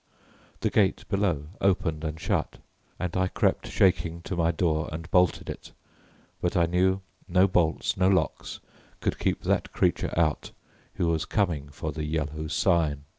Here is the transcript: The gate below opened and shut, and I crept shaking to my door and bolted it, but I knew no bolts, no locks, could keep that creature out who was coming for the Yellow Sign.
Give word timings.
The 0.61 0.71
gate 0.71 1.05
below 1.09 1.49
opened 1.61 2.03
and 2.03 2.19
shut, 2.19 2.57
and 2.97 3.15
I 3.15 3.27
crept 3.27 3.67
shaking 3.67 4.23
to 4.23 4.35
my 4.35 4.49
door 4.49 4.89
and 4.91 5.05
bolted 5.11 5.47
it, 5.47 5.73
but 6.41 6.57
I 6.57 6.65
knew 6.65 7.01
no 7.27 7.47
bolts, 7.47 7.95
no 7.97 8.07
locks, 8.07 8.59
could 8.99 9.19
keep 9.19 9.43
that 9.43 9.71
creature 9.73 10.11
out 10.17 10.49
who 10.95 11.05
was 11.05 11.25
coming 11.25 11.69
for 11.69 11.91
the 11.91 12.03
Yellow 12.03 12.47
Sign. 12.47 13.03